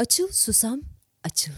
Açıl 0.00 0.28
susam, 0.32 0.80
açıl. 1.24 1.52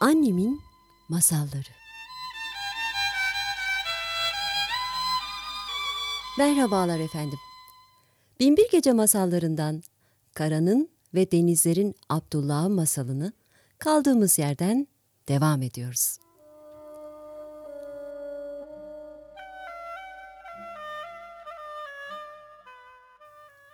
Annemin 0.00 0.60
masalları. 1.08 1.50
Merhabalar 6.38 6.98
efendim. 6.98 7.38
Binbir 8.40 8.70
Gece 8.70 8.92
masallarından 8.92 9.82
Karanın 10.34 10.88
ve 11.14 11.32
Denizlerin 11.32 11.94
Abdullah'ı 12.08 12.70
masalını 12.70 13.32
kaldığımız 13.78 14.38
yerden 14.38 14.86
devam 15.28 15.62
ediyoruz. 15.62 16.18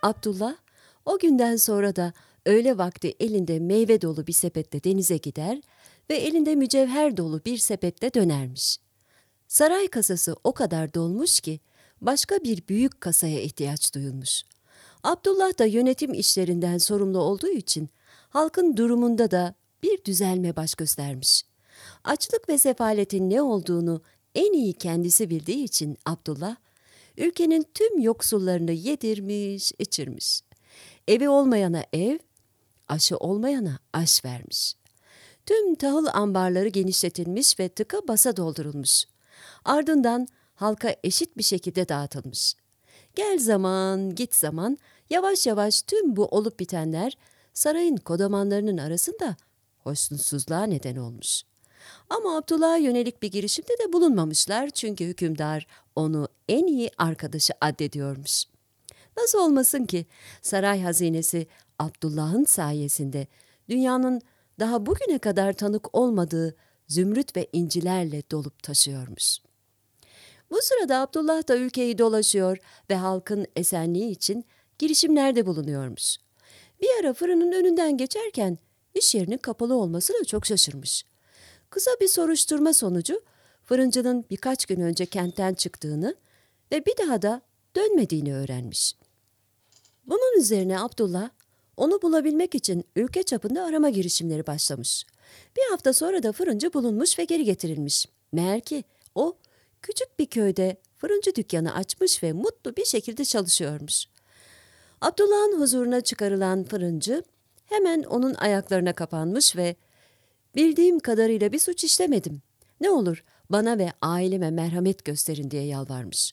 Abdullah 0.02 0.56
o 1.04 1.18
günden 1.18 1.56
sonra 1.56 1.96
da 1.96 2.12
öğle 2.46 2.78
vakti 2.78 3.14
elinde 3.20 3.58
meyve 3.58 4.02
dolu 4.02 4.26
bir 4.26 4.32
sepetle 4.32 4.84
denize 4.84 5.16
gider 5.16 5.60
ve 6.10 6.16
elinde 6.16 6.54
mücevher 6.54 7.16
dolu 7.16 7.40
bir 7.44 7.56
sepetle 7.56 8.14
dönermiş. 8.14 8.78
Saray 9.48 9.88
kasası 9.88 10.36
o 10.44 10.52
kadar 10.52 10.94
dolmuş 10.94 11.40
ki 11.40 11.60
başka 12.00 12.36
bir 12.36 12.68
büyük 12.68 13.00
kasaya 13.00 13.40
ihtiyaç 13.40 13.94
duyulmuş. 13.94 14.42
Abdullah 15.02 15.58
da 15.58 15.64
yönetim 15.64 16.14
işlerinden 16.14 16.78
sorumlu 16.78 17.18
olduğu 17.18 17.48
için 17.48 17.88
halkın 18.30 18.76
durumunda 18.76 19.30
da 19.30 19.54
bir 19.82 20.04
düzelme 20.04 20.56
baş 20.56 20.74
göstermiş. 20.74 21.44
Açlık 22.04 22.48
ve 22.48 22.58
sefaletin 22.58 23.30
ne 23.30 23.42
olduğunu 23.42 24.02
en 24.34 24.52
iyi 24.52 24.72
kendisi 24.72 25.30
bildiği 25.30 25.64
için 25.64 25.96
Abdullah, 26.06 26.56
ülkenin 27.16 27.66
tüm 27.74 28.00
yoksullarını 28.00 28.72
yedirmiş, 28.72 29.72
içirmiş. 29.78 30.40
Evi 31.08 31.28
olmayana 31.28 31.84
ev, 31.92 32.18
aşı 32.88 33.16
olmayana 33.16 33.78
aş 33.92 34.24
vermiş. 34.24 34.74
Tüm 35.46 35.74
tahıl 35.74 36.06
ambarları 36.12 36.68
genişletilmiş 36.68 37.60
ve 37.60 37.68
tıka 37.68 38.08
basa 38.08 38.36
doldurulmuş. 38.36 39.04
Ardından 39.64 40.28
halka 40.54 40.96
eşit 41.04 41.38
bir 41.38 41.42
şekilde 41.42 41.88
dağıtılmış. 41.88 42.54
Gel 43.14 43.38
zaman, 43.38 44.14
git 44.14 44.34
zaman, 44.34 44.78
yavaş 45.10 45.46
yavaş 45.46 45.82
tüm 45.82 46.16
bu 46.16 46.26
olup 46.26 46.60
bitenler 46.60 47.18
sarayın 47.54 47.96
kodamanlarının 47.96 48.78
arasında 48.78 49.36
hoşnutsuzluğa 49.88 50.62
neden 50.62 50.96
olmuş. 50.96 51.42
Ama 52.10 52.36
Abdullah'a 52.36 52.76
yönelik 52.76 53.22
bir 53.22 53.30
girişimde 53.30 53.78
de 53.84 53.92
bulunmamışlar 53.92 54.70
çünkü 54.70 55.04
hükümdar 55.04 55.66
onu 55.96 56.28
en 56.48 56.66
iyi 56.66 56.90
arkadaşı 56.98 57.52
addediyormuş. 57.60 58.44
Nasıl 59.16 59.38
olmasın 59.38 59.84
ki 59.84 60.06
saray 60.42 60.82
hazinesi 60.82 61.46
Abdullah'ın 61.78 62.44
sayesinde 62.44 63.26
dünyanın 63.68 64.20
daha 64.60 64.86
bugüne 64.86 65.18
kadar 65.18 65.52
tanık 65.52 65.94
olmadığı 65.94 66.56
zümrüt 66.88 67.36
ve 67.36 67.48
incilerle 67.52 68.22
dolup 68.30 68.62
taşıyormuş. 68.62 69.38
Bu 70.50 70.58
sırada 70.62 71.00
Abdullah 71.00 71.48
da 71.48 71.56
ülkeyi 71.56 71.98
dolaşıyor 71.98 72.58
ve 72.90 72.94
halkın 72.94 73.46
esenliği 73.56 74.10
için 74.10 74.44
girişimlerde 74.78 75.46
bulunuyormuş. 75.46 76.16
Bir 76.82 76.88
ara 77.00 77.12
fırının 77.12 77.52
önünden 77.52 77.96
geçerken 77.96 78.58
iş 78.94 79.14
yerinin 79.14 79.36
kapalı 79.36 79.74
olmasına 79.74 80.24
çok 80.24 80.46
şaşırmış. 80.46 81.04
Kısa 81.70 81.90
bir 82.00 82.08
soruşturma 82.08 82.72
sonucu 82.72 83.20
fırıncının 83.64 84.24
birkaç 84.30 84.66
gün 84.66 84.80
önce 84.80 85.06
kentten 85.06 85.54
çıktığını 85.54 86.14
ve 86.72 86.86
bir 86.86 86.96
daha 86.96 87.22
da 87.22 87.42
dönmediğini 87.76 88.34
öğrenmiş. 88.34 88.94
Bunun 90.06 90.40
üzerine 90.40 90.80
Abdullah 90.80 91.30
onu 91.76 92.02
bulabilmek 92.02 92.54
için 92.54 92.84
ülke 92.96 93.22
çapında 93.22 93.64
arama 93.64 93.90
girişimleri 93.90 94.46
başlamış. 94.46 95.06
Bir 95.56 95.70
hafta 95.70 95.92
sonra 95.92 96.22
da 96.22 96.32
fırıncı 96.32 96.72
bulunmuş 96.72 97.18
ve 97.18 97.24
geri 97.24 97.44
getirilmiş. 97.44 98.06
Meğer 98.32 98.60
ki 98.60 98.84
o 99.14 99.36
küçük 99.82 100.18
bir 100.18 100.26
köyde 100.26 100.76
fırıncı 100.96 101.34
dükkanı 101.34 101.74
açmış 101.74 102.22
ve 102.22 102.32
mutlu 102.32 102.76
bir 102.76 102.84
şekilde 102.84 103.24
çalışıyormuş. 103.24 104.06
Abdullah'ın 105.00 105.60
huzuruna 105.60 106.00
çıkarılan 106.00 106.64
fırıncı 106.64 107.22
hemen 107.68 108.02
onun 108.02 108.34
ayaklarına 108.34 108.92
kapanmış 108.92 109.56
ve 109.56 109.76
bildiğim 110.54 110.98
kadarıyla 110.98 111.52
bir 111.52 111.58
suç 111.58 111.84
işlemedim. 111.84 112.42
Ne 112.80 112.90
olur 112.90 113.24
bana 113.50 113.78
ve 113.78 113.92
aileme 114.02 114.50
merhamet 114.50 115.04
gösterin 115.04 115.50
diye 115.50 115.64
yalvarmış. 115.64 116.32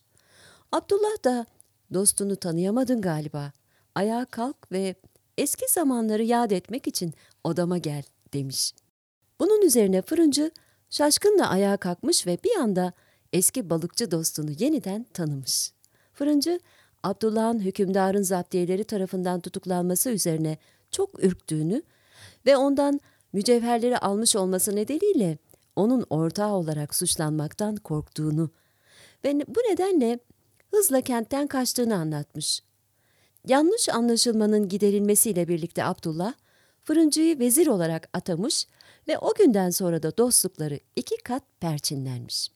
Abdullah 0.72 1.24
da 1.24 1.46
dostunu 1.94 2.36
tanıyamadın 2.36 3.02
galiba. 3.02 3.52
Ayağa 3.96 4.26
kalk 4.26 4.72
ve 4.72 4.96
eski 5.38 5.66
zamanları 5.70 6.24
yad 6.24 6.52
etmek 6.52 6.88
için 6.88 7.14
odama 7.44 7.78
gel 7.78 8.04
demiş. 8.34 8.74
Bunun 9.40 9.62
üzerine 9.62 10.02
fırıncı 10.02 10.52
şaşkınla 10.90 11.50
ayağa 11.50 11.78
kalkmış 11.78 12.28
ve 12.28 12.38
bir 12.44 12.56
anda 12.56 12.94
eski 13.34 13.70
balıkçı 13.70 14.12
dostunu 14.12 14.52
yeniden 14.60 15.04
tanımış. 15.14 15.72
Fırıncı, 16.14 16.60
Abdullah'ın 17.04 17.60
hükümdarın 17.60 18.24
zaptiyeleri 18.24 18.84
tarafından 18.84 19.42
tutuklanması 19.42 20.10
üzerine 20.10 20.58
çok 20.96 21.24
ürktüğünü 21.24 21.82
ve 22.46 22.58
ondan 22.58 23.00
mücevherleri 23.34 23.98
almış 23.98 24.36
olması 24.36 24.76
nedeniyle 24.76 25.38
onun 25.76 26.06
ortağı 26.10 26.54
olarak 26.54 26.96
suçlanmaktan 26.96 27.76
korktuğunu 27.76 28.50
ve 29.24 29.34
bu 29.48 29.60
nedenle 29.60 30.20
hızla 30.72 31.02
kentten 31.02 31.48
kaçtığını 31.48 31.96
anlatmış. 31.96 32.62
Yanlış 33.48 33.90
anlaşılmanın 33.90 34.70
giderilmesiyle 34.70 35.48
birlikte 35.48 35.84
Abdullah, 35.84 36.34
fırıncıyı 36.84 37.40
vezir 37.40 37.68
olarak 37.68 38.10
atamış 38.14 38.68
ve 39.08 39.18
o 39.18 39.34
günden 39.34 39.70
sonra 39.70 40.04
da 40.04 40.18
dostlukları 40.18 40.80
iki 40.96 41.18
kat 41.18 41.44
perçinlenmiş. 41.60 42.52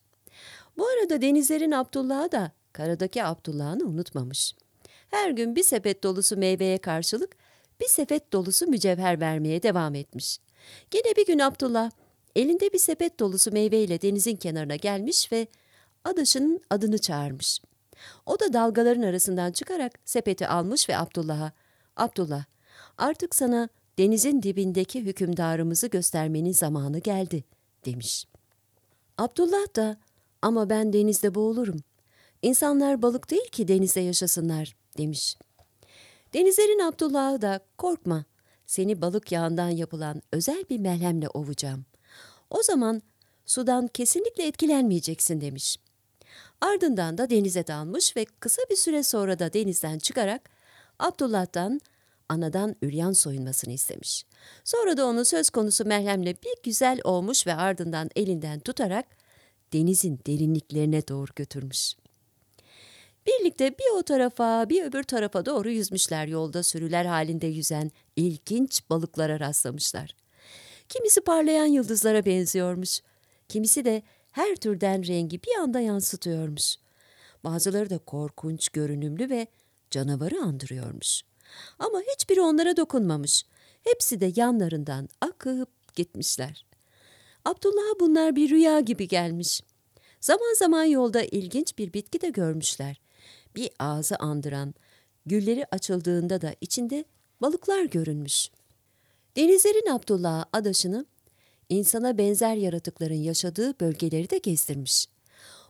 Bu 0.77 0.88
arada 0.88 1.21
denizlerin 1.21 1.71
Abdullah'ı 1.71 2.31
da 2.31 2.51
karadaki 2.73 3.23
Abdullah'ını 3.23 3.83
unutmamış. 3.83 4.56
Her 5.09 5.31
gün 5.31 5.56
bir 5.56 5.63
sepet 5.63 6.03
dolusu 6.03 6.38
meyveye 6.38 6.77
karşılık 6.77 7.35
bir 7.81 7.88
sepet 7.88 8.34
dolusu 8.34 8.67
mücevher 8.67 9.19
vermeye 9.19 9.63
devam 9.63 9.95
etmiş. 9.95 10.40
Gene 10.91 11.16
bir 11.17 11.25
gün 11.25 11.40
Abdullah 11.40 11.91
elinde 12.35 12.73
bir 12.73 12.79
sepet 12.79 13.19
dolusu 13.19 13.51
meyveyle 13.51 14.01
denizin 14.01 14.35
kenarına 14.35 14.75
gelmiş 14.75 15.31
ve 15.31 15.47
adaşının 16.03 16.62
adını 16.69 16.97
çağırmış. 16.97 17.62
O 18.25 18.39
da 18.39 18.53
dalgaların 18.53 19.01
arasından 19.01 19.51
çıkarak 19.51 20.00
sepeti 20.06 20.47
almış 20.47 20.89
ve 20.89 20.97
Abdullah'a, 20.97 21.51
Abdullah, 21.97 22.44
artık 22.97 23.35
sana 23.35 23.69
denizin 23.97 24.44
dibindeki 24.44 25.01
hükümdarımızı 25.01 25.88
göstermenin 25.88 26.51
zamanı 26.51 27.00
geldi, 27.00 27.44
demiş. 27.85 28.25
Abdullah 29.18 29.75
da, 29.75 29.97
ama 30.41 30.69
ben 30.69 30.94
denizde 30.94 31.35
boğulurum. 31.35 31.79
İnsanlar 32.41 33.01
balık 33.01 33.31
değil 33.31 33.50
ki 33.51 33.68
denizde 33.68 34.00
yaşasınlar, 34.00 34.75
demiş. 34.97 35.38
Denizlerin 36.34 36.79
Abdullah'ı 36.79 37.41
da, 37.41 37.59
korkma, 37.78 38.25
seni 38.66 39.01
balık 39.01 39.31
yağından 39.31 39.69
yapılan 39.69 40.22
özel 40.31 40.63
bir 40.69 40.79
melhemle 40.79 41.29
ovacağım. 41.29 41.85
O 42.50 42.63
zaman 42.63 43.01
sudan 43.45 43.88
kesinlikle 43.88 44.47
etkilenmeyeceksin 44.47 45.41
demiş. 45.41 45.78
Ardından 46.62 47.18
da 47.18 47.29
denize 47.29 47.68
dalmış 47.68 48.18
ve 48.18 48.25
kısa 48.25 48.62
bir 48.69 48.75
süre 48.75 49.03
sonra 49.03 49.39
da 49.39 49.53
denizden 49.53 50.00
çıkarak 50.00 50.50
Abdullah'tan 51.00 51.81
anadan 52.29 52.75
üryan 52.81 53.12
soyunmasını 53.12 53.73
istemiş. 53.73 54.25
Sonra 54.63 54.97
da 54.97 55.06
onu 55.06 55.25
söz 55.25 55.50
konusu 55.50 55.86
merhemle 55.86 56.36
bir 56.44 56.56
güzel 56.63 57.00
olmuş 57.03 57.48
ve 57.48 57.53
ardından 57.53 58.09
elinden 58.15 58.59
tutarak 58.59 59.06
denizin 59.74 60.19
derinliklerine 60.27 61.07
doğru 61.07 61.31
götürmüş. 61.36 61.94
Birlikte 63.27 63.77
bir 63.77 63.98
o 64.00 64.04
tarafa 64.04 64.69
bir 64.69 64.83
öbür 64.83 65.04
tarafa 65.04 65.45
doğru 65.45 65.71
yüzmüşler 65.71 66.27
yolda 66.27 66.63
sürüler 66.63 67.06
halinde 67.06 67.48
yüzen 67.48 67.92
ilginç 68.16 68.89
balıklara 68.89 69.39
rastlamışlar. 69.39 70.16
Kimisi 70.89 71.21
parlayan 71.21 71.66
yıldızlara 71.66 72.25
benziyormuş. 72.25 73.01
Kimisi 73.50 73.86
de 73.86 74.04
her 74.31 74.56
türden 74.56 75.07
rengi 75.07 75.44
bir 75.44 75.60
anda 75.60 75.80
yansıtıyormuş. 75.80 76.75
Bazıları 77.44 77.89
da 77.89 77.98
korkunç 77.98 78.69
görünümlü 78.69 79.30
ve 79.30 79.48
canavarı 79.92 80.39
andırıyormuş. 80.42 81.22
Ama 81.80 82.01
hiçbiri 82.13 82.42
onlara 82.42 82.77
dokunmamış. 82.77 83.45
Hepsi 83.83 84.19
de 84.19 84.31
yanlarından 84.36 85.10
akıp 85.22 85.95
gitmişler. 85.95 86.65
Abdullah'a 87.45 88.00
bunlar 88.00 88.36
bir 88.36 88.50
rüya 88.50 88.80
gibi 88.80 89.07
gelmiş. 89.07 89.62
Zaman 90.22 90.56
zaman 90.57 90.83
yolda 90.83 91.24
ilginç 91.24 91.77
bir 91.77 91.94
bitki 91.94 92.22
de 92.22 92.30
görmüşler. 92.30 93.01
Bir 93.56 93.69
ağzı 93.80 94.16
andıran, 94.16 94.74
gülleri 95.25 95.66
açıldığında 95.72 96.42
da 96.42 96.56
içinde 96.62 97.06
balıklar 97.42 97.84
görünmüş. 97.84 98.50
Denizlerin 99.38 99.92
Abdullah'a 99.92 100.46
adaşını 100.54 101.06
insana 101.69 102.18
benzer 102.18 102.56
yaratıkların 102.56 103.13
yaşadığı 103.24 103.80
bölgeleri 103.80 104.30
de 104.30 104.38
gezdirmiş. 104.38 105.07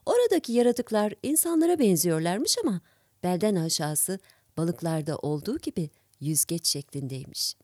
Oradaki 0.05 0.53
yaratıklar 0.53 1.13
insanlara 1.23 1.79
benziyorlarmış 1.79 2.57
ama 2.63 2.81
belden 3.23 3.55
aşağısı 3.55 4.19
balıklarda 4.57 5.17
olduğu 5.17 5.57
gibi 5.57 5.89
yüzgeç 6.19 6.67
şeklindeymiş. 6.67 7.55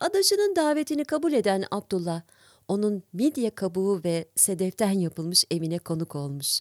Adaşının 0.00 0.56
davetini 0.56 1.04
kabul 1.04 1.32
eden 1.32 1.64
Abdullah, 1.70 2.22
onun 2.68 3.02
midye 3.12 3.50
kabuğu 3.50 4.04
ve 4.04 4.28
sedeften 4.36 4.90
yapılmış 4.90 5.44
evine 5.50 5.78
konuk 5.78 6.14
olmuş. 6.14 6.60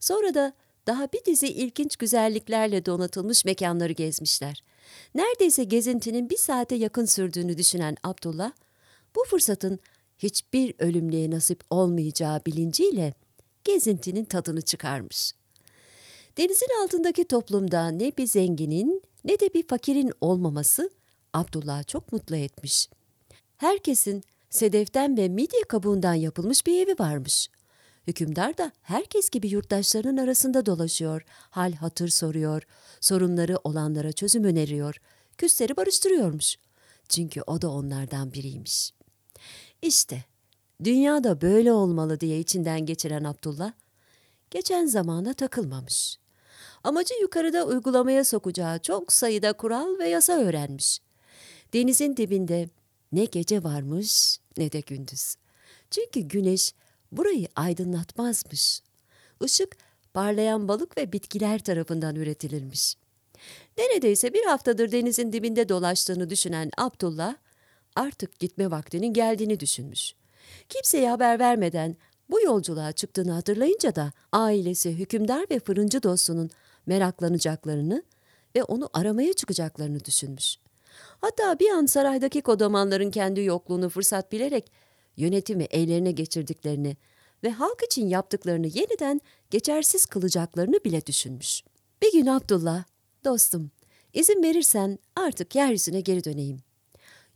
Sonra 0.00 0.34
da 0.34 0.52
daha 0.86 1.12
bir 1.12 1.24
dizi 1.24 1.48
ilginç 1.48 1.96
güzelliklerle 1.96 2.86
donatılmış 2.86 3.44
mekanları 3.44 3.92
gezmişler. 3.92 4.62
Neredeyse 5.14 5.64
gezintinin 5.64 6.30
bir 6.30 6.36
saate 6.36 6.74
yakın 6.74 7.04
sürdüğünü 7.04 7.58
düşünen 7.58 7.96
Abdullah, 8.02 8.52
bu 9.16 9.24
fırsatın 9.24 9.78
hiçbir 10.18 10.74
ölümlüğe 10.78 11.30
nasip 11.30 11.64
olmayacağı 11.70 12.40
bilinciyle 12.46 13.14
gezintinin 13.64 14.24
tadını 14.24 14.62
çıkarmış. 14.62 15.32
Denizin 16.38 16.82
altındaki 16.82 17.24
toplumda 17.24 17.88
ne 17.88 18.12
bir 18.16 18.26
zenginin 18.26 19.02
ne 19.24 19.40
de 19.40 19.54
bir 19.54 19.66
fakirin 19.66 20.12
olmaması 20.20 20.90
Abdullah'ı 21.34 21.84
çok 21.84 22.12
mutlu 22.12 22.36
etmiş. 22.36 22.88
Herkesin 23.56 24.22
sedeften 24.50 25.16
ve 25.16 25.28
midye 25.28 25.60
kabuğundan 25.68 26.14
yapılmış 26.14 26.66
bir 26.66 26.86
evi 26.86 26.98
varmış. 26.98 27.48
Hükümdar 28.06 28.58
da 28.58 28.72
herkes 28.82 29.30
gibi 29.30 29.48
yurttaşlarının 29.48 30.16
arasında 30.16 30.66
dolaşıyor, 30.66 31.24
hal 31.28 31.72
hatır 31.72 32.08
soruyor, 32.08 32.62
sorunları 33.00 33.58
olanlara 33.64 34.12
çözüm 34.12 34.44
öneriyor, 34.44 35.00
küsleri 35.38 35.76
barıştırıyormuş. 35.76 36.56
Çünkü 37.08 37.42
o 37.46 37.62
da 37.62 37.70
onlardan 37.70 38.32
biriymiş. 38.32 38.92
İşte 39.82 40.24
dünya 40.84 41.24
da 41.24 41.40
böyle 41.40 41.72
olmalı 41.72 42.20
diye 42.20 42.40
içinden 42.40 42.86
geçiren 42.86 43.24
Abdullah, 43.24 43.72
geçen 44.50 44.86
zamana 44.86 45.34
takılmamış. 45.34 46.18
Amacı 46.84 47.14
yukarıda 47.20 47.66
uygulamaya 47.66 48.24
sokacağı 48.24 48.78
çok 48.78 49.12
sayıda 49.12 49.52
kural 49.52 49.98
ve 49.98 50.08
yasa 50.08 50.32
öğrenmiş. 50.32 51.00
Denizin 51.72 52.16
dibinde 52.16 52.68
ne 53.12 53.24
gece 53.24 53.62
varmış 53.62 54.38
ne 54.56 54.72
de 54.72 54.80
gündüz. 54.80 55.36
Çünkü 55.90 56.20
güneş 56.20 56.74
burayı 57.12 57.48
aydınlatmazmış. 57.56 58.80
Işık 59.44 59.76
parlayan 60.14 60.68
balık 60.68 60.98
ve 60.98 61.12
bitkiler 61.12 61.58
tarafından 61.58 62.16
üretilirmiş. 62.16 62.96
Neredeyse 63.78 64.34
bir 64.34 64.44
haftadır 64.44 64.92
denizin 64.92 65.32
dibinde 65.32 65.68
dolaştığını 65.68 66.30
düşünen 66.30 66.70
Abdullah, 66.78 67.34
artık 67.96 68.38
gitme 68.38 68.70
vaktinin 68.70 69.12
geldiğini 69.12 69.60
düşünmüş. 69.60 70.14
Kimseye 70.68 71.10
haber 71.10 71.38
vermeden 71.38 71.96
bu 72.30 72.40
yolculuğa 72.40 72.92
çıktığını 72.92 73.32
hatırlayınca 73.32 73.94
da 73.94 74.12
ailesi, 74.32 74.98
hükümdar 74.98 75.46
ve 75.50 75.58
fırıncı 75.60 76.02
dostunun 76.02 76.50
meraklanacaklarını 76.86 78.02
ve 78.56 78.64
onu 78.64 78.90
aramaya 78.92 79.32
çıkacaklarını 79.32 80.04
düşünmüş. 80.04 80.56
Hatta 81.20 81.58
bir 81.58 81.70
an 81.70 81.86
saraydaki 81.86 82.42
kodamanların 82.42 83.10
kendi 83.10 83.40
yokluğunu 83.40 83.88
fırsat 83.88 84.32
bilerek 84.32 84.72
yönetimi 85.16 85.64
ellerine 85.64 86.12
geçirdiklerini 86.12 86.96
ve 87.44 87.50
halk 87.50 87.82
için 87.86 88.08
yaptıklarını 88.08 88.66
yeniden 88.66 89.20
geçersiz 89.50 90.06
kılacaklarını 90.06 90.84
bile 90.84 91.06
düşünmüş. 91.06 91.62
Bir 92.02 92.12
gün 92.12 92.26
Abdullah, 92.26 92.84
dostum, 93.24 93.70
izin 94.12 94.42
verirsen 94.42 94.98
artık 95.16 95.54
yeryüzüne 95.54 96.00
geri 96.00 96.24
döneyim. 96.24 96.58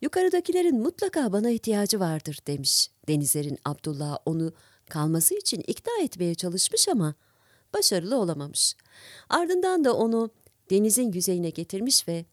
Yukarıdakilerin 0.01 0.79
mutlaka 0.79 1.33
bana 1.33 1.49
ihtiyacı 1.49 1.99
vardır 1.99 2.39
demiş. 2.47 2.89
Denizler'in 3.07 3.57
Abdullah 3.65 4.17
onu 4.25 4.53
kalması 4.89 5.35
için 5.35 5.63
ikna 5.67 6.03
etmeye 6.03 6.35
çalışmış 6.35 6.87
ama 6.87 7.15
başarılı 7.73 8.17
olamamış. 8.17 8.75
Ardından 9.29 9.83
da 9.85 9.93
onu 9.95 10.29
denizin 10.69 11.11
yüzeyine 11.11 11.49
getirmiş 11.49 12.07
ve 12.07 12.25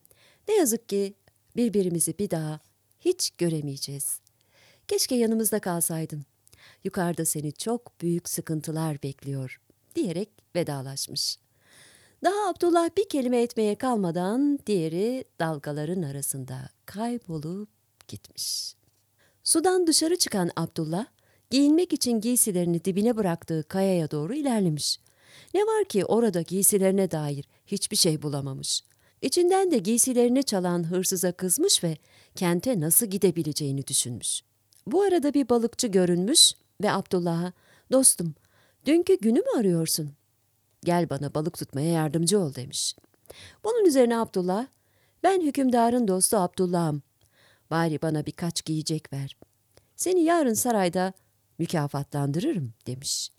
ne 0.48 0.54
yazık 0.54 0.88
ki 0.88 1.14
birbirimizi 1.56 2.18
bir 2.18 2.30
daha 2.30 2.60
hiç 3.00 3.30
göremeyeceğiz. 3.38 4.20
Keşke 4.88 5.14
yanımızda 5.14 5.60
kalsaydın. 5.60 6.24
Yukarıda 6.84 7.24
seni 7.24 7.52
çok 7.52 8.00
büyük 8.00 8.28
sıkıntılar 8.28 9.02
bekliyor 9.02 9.60
diyerek 9.94 10.28
vedalaşmış. 10.56 11.38
Daha 12.24 12.48
Abdullah 12.48 12.90
bir 12.96 13.08
kelime 13.08 13.42
etmeye 13.42 13.74
kalmadan 13.74 14.58
diğeri 14.66 15.24
dalgaların 15.40 16.02
arasında 16.02 16.70
kaybolup 16.86 17.68
gitmiş. 18.08 18.74
Sudan 19.44 19.86
dışarı 19.86 20.16
çıkan 20.16 20.50
Abdullah, 20.56 21.06
giyinmek 21.50 21.92
için 21.92 22.20
giysilerini 22.20 22.84
dibine 22.84 23.16
bıraktığı 23.16 23.64
kayaya 23.68 24.10
doğru 24.10 24.34
ilerlemiş. 24.34 25.00
Ne 25.54 25.60
var 25.60 25.84
ki 25.84 26.04
orada 26.04 26.42
giysilerine 26.42 27.10
dair 27.10 27.44
hiçbir 27.66 27.96
şey 27.96 28.22
bulamamış. 28.22 28.82
İçinden 29.22 29.70
de 29.70 29.78
giysilerini 29.78 30.44
çalan 30.44 30.90
hırsıza 30.90 31.32
kızmış 31.32 31.84
ve 31.84 31.96
kente 32.34 32.80
nasıl 32.80 33.06
gidebileceğini 33.06 33.86
düşünmüş. 33.86 34.47
Bu 34.92 35.02
arada 35.02 35.34
bir 35.34 35.48
balıkçı 35.48 35.86
görünmüş 35.86 36.52
ve 36.82 36.92
Abdullah'a 36.92 37.52
''Dostum, 37.92 38.34
dünkü 38.86 39.18
günü 39.20 39.38
mü 39.38 39.58
arıyorsun? 39.58 40.12
Gel 40.84 41.10
bana 41.10 41.34
balık 41.34 41.58
tutmaya 41.58 41.90
yardımcı 41.90 42.40
ol.'' 42.40 42.54
demiş. 42.54 42.96
Bunun 43.64 43.84
üzerine 43.84 44.18
Abdullah 44.18 44.66
''Ben 45.22 45.40
hükümdarın 45.40 46.08
dostu 46.08 46.36
Abdullah'ım. 46.36 47.02
Bari 47.70 48.02
bana 48.02 48.26
birkaç 48.26 48.64
giyecek 48.64 49.12
ver. 49.12 49.36
Seni 49.96 50.22
yarın 50.22 50.54
sarayda 50.54 51.12
mükafatlandırırım.'' 51.58 52.74
demiş. 52.86 53.32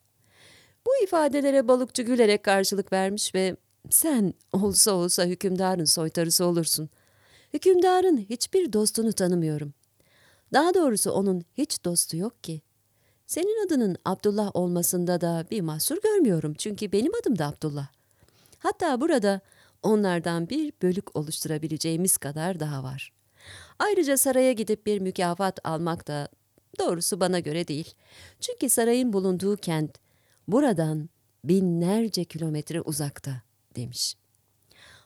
Bu 0.85 1.03
ifadelere 1.03 1.67
balıkçı 1.67 2.03
gülerek 2.03 2.43
karşılık 2.43 2.93
vermiş 2.93 3.35
ve 3.35 3.55
sen 3.89 4.33
olsa 4.53 4.91
olsa 4.91 5.25
hükümdarın 5.25 5.85
soytarısı 5.85 6.45
olursun. 6.45 6.89
Hükümdarın 7.53 8.17
hiçbir 8.17 8.73
dostunu 8.73 9.13
tanımıyorum. 9.13 9.73
Daha 10.53 10.73
doğrusu 10.73 11.11
onun 11.11 11.43
hiç 11.57 11.85
dostu 11.85 12.17
yok 12.17 12.43
ki. 12.43 12.61
Senin 13.25 13.65
adının 13.65 13.97
Abdullah 14.05 14.55
olmasında 14.55 15.21
da 15.21 15.45
bir 15.51 15.61
mahsur 15.61 16.01
görmüyorum 16.01 16.53
çünkü 16.53 16.91
benim 16.91 17.11
adım 17.21 17.37
da 17.37 17.45
Abdullah. 17.45 17.87
Hatta 18.59 19.01
burada 19.01 19.41
onlardan 19.83 20.49
bir 20.49 20.73
bölük 20.81 21.15
oluşturabileceğimiz 21.15 22.17
kadar 22.17 22.59
daha 22.59 22.83
var. 22.83 23.13
Ayrıca 23.79 24.17
saraya 24.17 24.51
gidip 24.51 24.85
bir 24.85 24.99
mükafat 24.99 25.59
almak 25.63 26.07
da 26.07 26.27
doğrusu 26.79 27.19
bana 27.19 27.39
göre 27.39 27.67
değil. 27.67 27.93
Çünkü 28.39 28.69
sarayın 28.69 29.13
bulunduğu 29.13 29.55
kent 29.55 29.97
buradan 30.47 31.09
binlerce 31.43 32.23
kilometre 32.25 32.81
uzakta 32.81 33.41
demiş. 33.75 34.15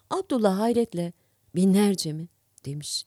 Abdullah 0.10 0.60
hayretle 0.60 1.14
binlerce 1.56 2.14
mi 2.14 2.28
demiş. 2.66 3.06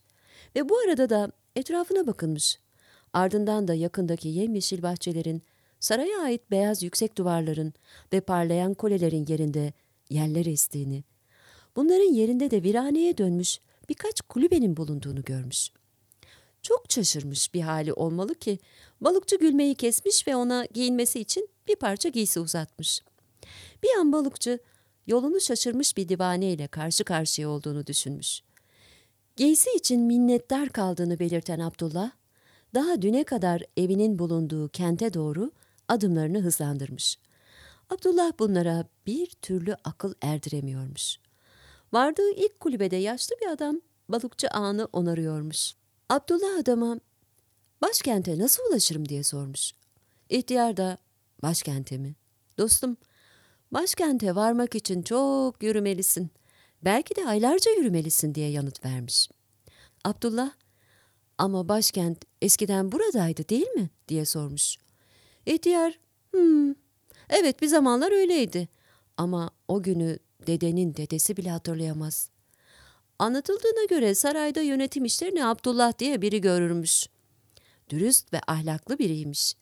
Ve 0.56 0.68
bu 0.68 0.78
arada 0.78 1.10
da 1.10 1.32
etrafına 1.56 2.06
bakınmış. 2.06 2.58
Ardından 3.12 3.68
da 3.68 3.74
yakındaki 3.74 4.28
yemyeşil 4.28 4.82
bahçelerin, 4.82 5.42
saraya 5.80 6.20
ait 6.20 6.50
beyaz 6.50 6.82
yüksek 6.82 7.18
duvarların 7.18 7.72
ve 8.12 8.20
parlayan 8.20 8.74
kolelerin 8.74 9.26
yerinde 9.28 9.72
yerler 10.10 10.46
estiğini, 10.46 11.04
bunların 11.76 12.12
yerinde 12.14 12.50
de 12.50 12.62
viraneye 12.62 13.18
dönmüş 13.18 13.60
birkaç 13.88 14.20
kulübenin 14.20 14.76
bulunduğunu 14.76 15.22
görmüş. 15.24 15.70
Çok 16.62 16.84
şaşırmış 16.88 17.54
bir 17.54 17.60
hali 17.60 17.92
olmalı 17.92 18.34
ki 18.34 18.58
balıkçı 19.00 19.36
gülmeyi 19.36 19.74
kesmiş 19.74 20.28
ve 20.28 20.36
ona 20.36 20.64
giyinmesi 20.64 21.20
için 21.20 21.48
bir 21.68 21.76
parça 21.76 22.08
giysi 22.08 22.40
uzatmış. 22.40 23.02
Bir 23.82 23.88
an 24.00 24.12
balıkçı 24.12 24.58
yolunu 25.06 25.40
şaşırmış 25.40 25.96
bir 25.96 26.08
divane 26.08 26.52
ile 26.52 26.66
karşı 26.66 27.04
karşıya 27.04 27.48
olduğunu 27.48 27.86
düşünmüş. 27.86 28.45
Giysi 29.36 29.70
için 29.70 30.00
minnettar 30.00 30.68
kaldığını 30.68 31.18
belirten 31.18 31.60
Abdullah, 31.60 32.10
daha 32.74 33.02
düne 33.02 33.24
kadar 33.24 33.62
evinin 33.76 34.18
bulunduğu 34.18 34.68
kente 34.68 35.14
doğru 35.14 35.52
adımlarını 35.88 36.40
hızlandırmış. 36.40 37.18
Abdullah 37.90 38.32
bunlara 38.38 38.84
bir 39.06 39.26
türlü 39.26 39.74
akıl 39.84 40.14
erdiremiyormuş. 40.20 41.16
Vardığı 41.92 42.30
ilk 42.30 42.60
kulübede 42.60 42.96
yaşlı 42.96 43.36
bir 43.40 43.46
adam 43.46 43.80
balıkçı 44.08 44.48
ağını 44.48 44.88
onarıyormuş. 44.92 45.74
Abdullah 46.08 46.58
adama 46.58 47.00
başkente 47.82 48.38
nasıl 48.38 48.62
ulaşırım 48.70 49.08
diye 49.08 49.22
sormuş. 49.22 49.72
İhtiyar 50.28 50.76
da 50.76 50.98
başkente 51.42 51.98
mi? 51.98 52.14
Dostum 52.58 52.96
başkente 53.72 54.34
varmak 54.34 54.74
için 54.74 55.02
çok 55.02 55.62
yürümelisin. 55.62 56.30
Belki 56.82 57.16
de 57.16 57.26
aylarca 57.26 57.70
yürümelisin 57.70 58.34
diye 58.34 58.50
yanıt 58.50 58.84
vermiş. 58.84 59.28
Abdullah 60.04 60.50
ama 61.38 61.68
başkent 61.68 62.24
eskiden 62.42 62.92
buradaydı 62.92 63.48
değil 63.48 63.68
mi 63.68 63.90
diye 64.08 64.24
sormuş. 64.24 64.76
İhtiyar 65.46 65.98
hmm, 66.30 66.74
evet 67.28 67.62
bir 67.62 67.66
zamanlar 67.66 68.12
öyleydi 68.12 68.68
ama 69.16 69.50
o 69.68 69.82
günü 69.82 70.18
dedenin 70.46 70.96
dedesi 70.96 71.36
bile 71.36 71.50
hatırlayamaz. 71.50 72.30
Anlatıldığına 73.18 73.84
göre 73.84 74.14
sarayda 74.14 74.60
yönetim 74.60 75.04
işlerini 75.04 75.46
Abdullah 75.46 75.98
diye 75.98 76.22
biri 76.22 76.40
görürmüş. 76.40 77.06
dürüst 77.90 78.32
ve 78.32 78.40
ahlaklı 78.46 78.98
biriymiş. 78.98 79.54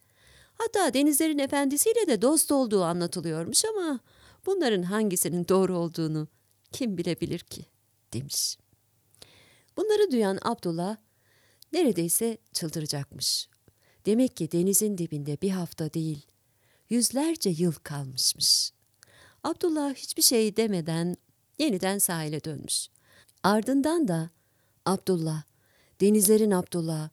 Hatta 0.54 0.94
denizlerin 0.94 1.38
efendisiyle 1.38 2.06
de 2.06 2.22
dost 2.22 2.52
olduğu 2.52 2.82
anlatılıyormuş 2.82 3.64
ama 3.64 4.00
bunların 4.46 4.82
hangisinin 4.82 5.48
doğru 5.48 5.78
olduğunu 5.78 6.28
kim 6.74 6.98
bilebilir 6.98 7.38
ki 7.38 7.66
demiş. 8.12 8.58
Bunları 9.76 10.10
duyan 10.10 10.38
Abdullah 10.42 10.96
neredeyse 11.72 12.38
çıldıracakmış. 12.52 13.48
Demek 14.06 14.36
ki 14.36 14.52
denizin 14.52 14.98
dibinde 14.98 15.40
bir 15.42 15.50
hafta 15.50 15.94
değil, 15.94 16.26
yüzlerce 16.90 17.50
yıl 17.50 17.72
kalmışmış. 17.72 18.72
Abdullah 19.44 19.94
hiçbir 19.94 20.22
şey 20.22 20.56
demeden 20.56 21.16
yeniden 21.58 21.98
sahile 21.98 22.44
dönmüş. 22.44 22.88
Ardından 23.42 24.08
da 24.08 24.30
Abdullah, 24.84 25.42
denizlerin 26.00 26.50
Abdullah, 26.50 27.10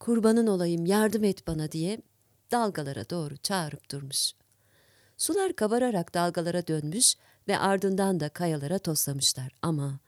kurbanın 0.00 0.46
olayım 0.46 0.86
yardım 0.86 1.24
et 1.24 1.46
bana 1.46 1.72
diye 1.72 1.98
dalgalara 2.50 3.10
doğru 3.10 3.36
çağırıp 3.36 3.90
durmuş. 3.90 4.32
Sular 5.16 5.52
kabararak 5.52 6.14
dalgalara 6.14 6.66
dönmüş 6.66 7.16
ve 7.50 7.58
ardından 7.58 8.20
da 8.20 8.28
kayalara 8.28 8.78
toslamışlar 8.78 9.52
ama 9.62 10.00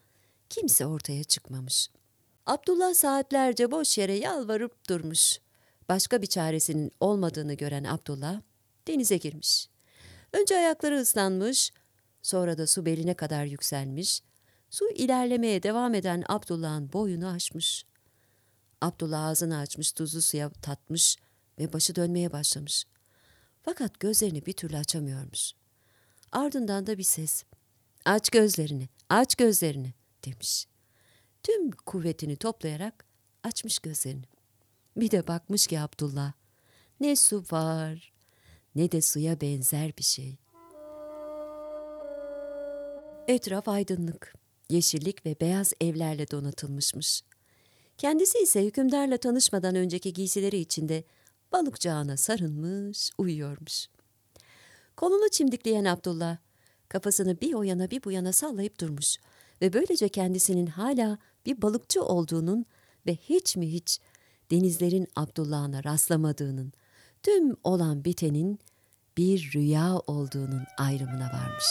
kimse 0.49 0.87
ortaya 0.87 1.25
çıkmamış. 1.25 1.89
Abdullah 2.47 2.95
saatlerce 2.95 3.71
boş 3.71 3.99
yere 3.99 4.15
yalvarıp 4.15 4.89
durmuş. 4.89 5.39
Başka 5.89 6.23
bir 6.23 6.27
çaresinin 6.27 6.93
olmadığını 7.01 7.55
gören 7.55 7.85
Abdullah 7.85 8.41
denize 8.89 9.17
girmiş. 9.17 9.69
Önce 10.33 10.57
ayakları 10.57 11.01
ıslanmış, 11.01 11.73
sonra 12.23 12.59
da 12.59 12.67
su 12.67 12.87
beline 12.87 13.15
kadar 13.15 13.45
yükselmiş. 13.45 14.23
Su 14.71 14.91
ilerlemeye 14.91 15.63
devam 15.63 15.95
eden 15.95 16.25
Abdullah'ın 16.29 16.93
boyunu 16.93 17.29
aşmış. 17.29 17.87
Abdullah 18.81 19.25
ağzını 19.25 19.59
açmış, 19.59 19.93
tuzlu 19.93 20.23
suya 20.23 20.51
tatmış 20.51 21.17
ve 21.59 21.73
başı 21.73 21.95
dönmeye 21.95 22.33
başlamış. 22.33 22.85
Fakat 23.63 24.01
gözlerini 24.01 24.47
bir 24.47 24.53
türlü 24.53 24.77
açamıyormuş. 24.77 25.53
Ardından 26.33 26.87
da 26.87 26.99
bir 26.99 27.03
ses. 27.03 27.45
Aç 28.05 28.31
gözlerini, 28.31 28.89
aç 29.09 29.35
gözlerini 29.35 29.95
demiş. 30.25 30.67
Tüm 31.43 31.71
kuvvetini 31.71 32.37
toplayarak 32.37 33.05
açmış 33.43 33.79
gözlerini. 33.79 34.25
Bir 34.97 35.11
de 35.11 35.27
bakmış 35.27 35.67
ki 35.67 35.81
Abdullah, 35.81 36.33
ne 37.01 37.17
su 37.17 37.45
var 37.53 38.13
ne 38.75 38.93
de 38.93 39.03
suya 39.03 39.41
benzer 39.41 39.93
bir 39.99 40.03
şey. 40.03 40.37
Etraf 43.29 43.69
aydınlık, 43.69 44.35
yeşillik 44.71 45.27
ve 45.27 45.37
beyaz 45.41 45.73
evlerle 45.81 46.31
donatılmışmış. 46.31 47.23
Kendisi 47.99 48.39
ise 48.39 48.65
hükümdarla 48.65 49.17
tanışmadan 49.17 49.75
önceki 49.75 50.13
giysileri 50.13 50.59
içinde 50.59 51.05
balıkçağına 51.53 52.17
sarılmış, 52.17 53.11
uyuyormuş. 53.19 53.87
Kolunu 55.03 55.29
çimdikleyen 55.29 55.85
Abdullah, 55.85 56.37
kafasını 56.89 57.41
bir 57.41 57.55
o 57.55 57.63
yana 57.63 57.91
bir 57.91 58.05
bu 58.05 58.13
yana 58.13 58.33
sallayıp 58.33 58.81
durmuş 58.81 59.17
ve 59.63 59.73
böylece 59.73 60.09
kendisinin 60.09 60.67
hala 60.67 61.19
bir 61.47 61.63
balıkçı 61.63 62.03
olduğunun 62.03 62.67
ve 63.07 63.15
hiç 63.15 63.57
mi 63.57 63.73
hiç 63.73 64.01
denizlerin 64.51 65.07
Abdullah'ına 65.17 65.85
rastlamadığının, 65.85 66.73
tüm 67.23 67.57
olan 67.65 68.05
bitenin 68.05 68.59
bir 69.17 69.51
rüya 69.55 69.99
olduğunun 70.07 70.63
ayrımına 70.79 71.27
varmış. 71.27 71.67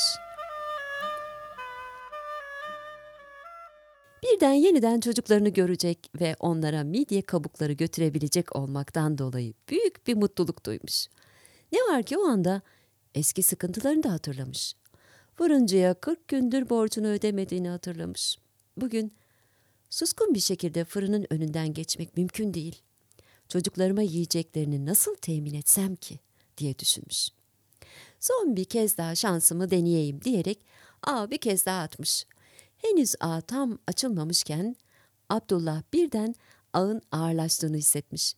Birden 4.23 4.53
yeniden 4.53 4.99
çocuklarını 4.99 5.49
görecek 5.49 6.11
ve 6.21 6.35
onlara 6.39 6.83
midye 6.83 7.21
kabukları 7.21 7.73
götürebilecek 7.73 8.55
olmaktan 8.55 9.17
dolayı 9.17 9.53
büyük 9.69 10.07
bir 10.07 10.15
mutluluk 10.15 10.65
duymuş. 10.65 11.07
Ne 11.71 11.79
var 11.79 12.03
ki 12.03 12.17
o 12.17 12.23
anda 12.23 12.61
eski 13.15 13.43
sıkıntılarını 13.43 14.03
da 14.03 14.11
hatırlamış. 14.11 14.73
Fırıncıya 15.35 15.93
40 15.93 16.27
gündür 16.27 16.69
borcunu 16.69 17.07
ödemediğini 17.07 17.69
hatırlamış. 17.69 18.37
Bugün 18.77 19.13
suskun 19.89 20.33
bir 20.33 20.39
şekilde 20.39 20.85
fırının 20.85 21.25
önünden 21.29 21.73
geçmek 21.73 22.17
mümkün 22.17 22.53
değil. 22.53 22.81
Çocuklarıma 23.49 24.01
yiyeceklerini 24.01 24.85
nasıl 24.85 25.15
temin 25.15 25.53
etsem 25.53 25.95
ki 25.95 26.19
diye 26.57 26.79
düşünmüş. 26.79 27.29
Son 28.19 28.55
bir 28.55 28.65
kez 28.65 28.97
daha 28.97 29.15
şansımı 29.15 29.71
deneyeyim 29.71 30.21
diyerek 30.21 30.59
ağ 31.03 31.31
bir 31.31 31.37
kez 31.37 31.65
daha 31.65 31.81
atmış. 31.81 32.25
Henüz 32.77 33.15
ağ 33.19 33.41
tam 33.41 33.79
açılmamışken 33.87 34.75
Abdullah 35.29 35.81
birden 35.93 36.35
ağın 36.73 37.01
ağırlaştığını 37.11 37.77
hissetmiş. 37.77 38.35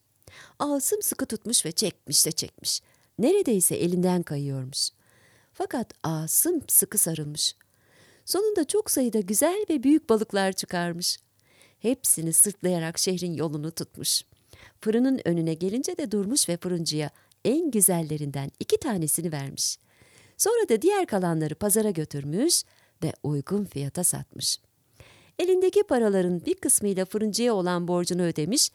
Ağı 0.59 0.81
sımsıkı 0.81 1.25
tutmuş 1.25 1.65
ve 1.65 1.71
çekmiş 1.71 2.25
de 2.25 2.31
çekmiş. 2.31 2.81
Neredeyse 3.19 3.75
elinden 3.75 4.23
kayıyormuş. 4.23 4.89
Fakat 5.53 5.93
ağ 6.03 6.27
sımsıkı 6.27 6.97
sarılmış. 6.97 7.55
Sonunda 8.25 8.67
çok 8.67 8.91
sayıda 8.91 9.19
güzel 9.19 9.65
ve 9.69 9.83
büyük 9.83 10.09
balıklar 10.09 10.51
çıkarmış. 10.53 11.17
Hepsini 11.79 12.33
sırtlayarak 12.33 12.99
şehrin 12.99 13.33
yolunu 13.33 13.71
tutmuş. 13.71 14.21
Fırının 14.81 15.19
önüne 15.25 15.53
gelince 15.53 15.97
de 15.97 16.11
durmuş 16.11 16.49
ve 16.49 16.57
fırıncıya 16.57 17.09
en 17.45 17.71
güzellerinden 17.71 18.51
iki 18.59 18.77
tanesini 18.77 19.31
vermiş. 19.31 19.77
Sonra 20.37 20.69
da 20.69 20.81
diğer 20.81 21.05
kalanları 21.05 21.55
pazara 21.55 21.89
götürmüş 21.89 22.63
ve 23.03 23.13
uygun 23.23 23.65
fiyata 23.65 24.03
satmış. 24.03 24.59
Elindeki 25.39 25.83
paraların 25.83 26.45
bir 26.45 26.55
kısmıyla 26.55 27.05
fırıncıya 27.05 27.53
olan 27.53 27.87
borcunu 27.87 28.21
ödemiş, 28.21 28.71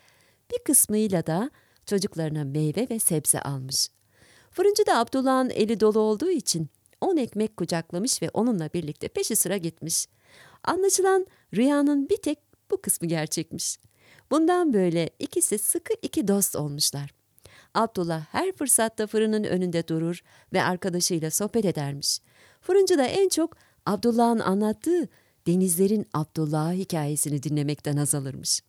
bir 0.52 0.58
kısmıyla 0.64 1.26
da 1.26 1.50
çocuklarına 1.86 2.44
meyve 2.44 2.86
ve 2.90 2.98
sebze 2.98 3.40
almış. 3.40 3.88
Fırıncı 4.50 4.86
da 4.86 4.98
Abdullah'ın 4.98 5.50
eli 5.50 5.80
dolu 5.80 5.98
olduğu 5.98 6.30
için 6.30 6.68
on 7.00 7.16
ekmek 7.16 7.56
kucaklamış 7.56 8.22
ve 8.22 8.30
onunla 8.34 8.70
birlikte 8.74 9.08
peşi 9.08 9.36
sıra 9.36 9.56
gitmiş. 9.56 10.06
Anlaşılan 10.64 11.26
rüyanın 11.54 12.08
bir 12.08 12.16
tek 12.16 12.38
bu 12.70 12.80
kısmı 12.80 13.08
gerçekmiş. 13.08 13.78
Bundan 14.30 14.72
böyle 14.72 15.10
ikisi 15.18 15.58
sıkı 15.58 15.94
iki 16.02 16.28
dost 16.28 16.56
olmuşlar. 16.56 17.14
Abdullah 17.74 18.20
her 18.20 18.52
fırsatta 18.52 19.06
fırının 19.06 19.44
önünde 19.44 19.88
durur 19.88 20.22
ve 20.52 20.62
arkadaşıyla 20.62 21.30
sohbet 21.30 21.64
edermiş. 21.64 22.20
Fırıncı 22.60 22.98
da 22.98 23.04
en 23.04 23.28
çok 23.28 23.56
Abdullah'ın 23.86 24.38
anlattığı 24.38 25.08
denizlerin 25.46 26.06
Abdullah 26.14 26.72
hikayesini 26.72 27.42
dinlemekten 27.42 27.96
azalırmış. 27.96 28.60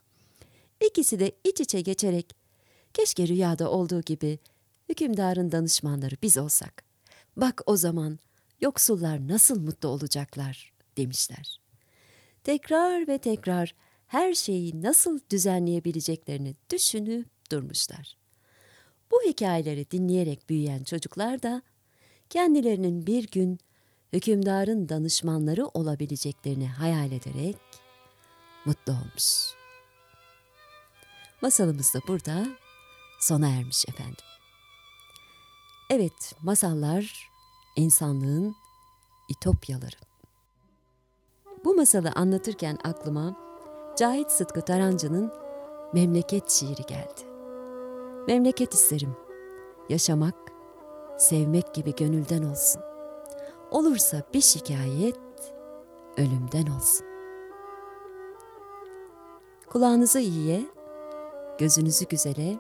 İkisi 0.87 1.19
de 1.19 1.31
iç 1.43 1.61
içe 1.61 1.81
geçerek 1.81 2.35
keşke 2.93 3.27
rüyada 3.27 3.71
olduğu 3.71 4.01
gibi 4.01 4.39
hükümdarın 4.89 5.51
danışmanları 5.51 6.15
biz 6.21 6.37
olsak. 6.37 6.83
Bak 7.37 7.61
o 7.65 7.77
zaman 7.77 8.19
yoksullar 8.61 9.27
nasıl 9.27 9.59
mutlu 9.59 9.89
olacaklar 9.89 10.73
demişler. 10.97 11.61
Tekrar 12.43 13.07
ve 13.07 13.17
tekrar 13.17 13.75
her 14.07 14.33
şeyi 14.33 14.81
nasıl 14.81 15.19
düzenleyebileceklerini 15.29 16.55
düşünüp 16.71 17.27
durmuşlar. 17.51 18.17
Bu 19.11 19.21
hikayeleri 19.25 19.91
dinleyerek 19.91 20.49
büyüyen 20.49 20.83
çocuklar 20.83 21.43
da 21.43 21.61
kendilerinin 22.29 23.07
bir 23.07 23.27
gün 23.27 23.59
hükümdarın 24.13 24.89
danışmanları 24.89 25.67
olabileceklerini 25.67 26.67
hayal 26.67 27.11
ederek 27.11 27.57
mutlu 28.65 28.93
olmuş. 28.93 29.53
Masalımız 31.41 31.93
da 31.93 31.99
burada 32.07 32.47
sona 33.19 33.49
ermiş 33.49 33.85
efendim. 33.89 34.38
Evet, 35.91 36.35
masallar 36.43 37.29
insanlığın 37.75 38.55
itopyaları. 39.29 39.95
Bu 41.65 41.75
masalı 41.75 42.11
anlatırken 42.15 42.77
aklıma 42.83 43.37
Cahit 43.97 44.31
Sıtkı 44.31 44.61
Tarancı'nın 44.61 45.31
Memleket 45.93 46.49
şiiri 46.51 46.81
geldi. 46.81 47.21
Memleket 48.27 48.73
isterim. 48.73 49.15
Yaşamak, 49.89 50.35
sevmek 51.17 51.75
gibi 51.75 51.95
gönülden 51.95 52.43
olsun. 52.43 52.81
Olursa 53.71 54.23
bir 54.33 54.41
şikayet 54.41 55.19
ölümden 56.17 56.67
olsun. 56.67 57.05
Kulağınızı 59.69 60.19
iyiye, 60.19 60.65
gözünüzü 61.59 62.05
güzele, 62.05 62.57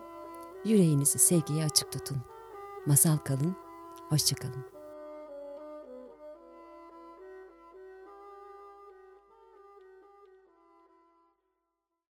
yüreğinizi 0.65 1.19
sevgiye 1.19 1.65
açık 1.65 1.91
tutun. 1.91 2.17
Masal 2.85 3.17
kalın, 3.17 3.55
hoşçakalın. 4.09 4.78